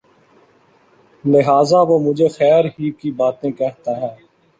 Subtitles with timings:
[1.23, 4.13] لہٰذا وہ مجھے خیر ہی کی باتیں کہتا ہے